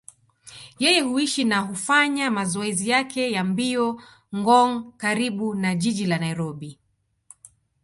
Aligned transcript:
Yeye 0.79 1.01
huishi 1.01 1.43
na 1.43 1.59
hufanya 1.59 2.31
mazoezi 2.31 2.89
yake 2.89 3.31
ya 3.31 3.43
mbio 3.43 4.01
Ngong, 4.35 4.93
karibu 4.97 5.55
na 5.55 5.75
jiji 5.75 6.05
la 6.05 6.17
Nairobi. 6.17 6.79